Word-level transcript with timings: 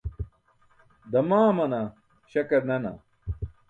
Damaamana 1.11 1.81
śakar 2.31 2.63
nana. 2.69 2.91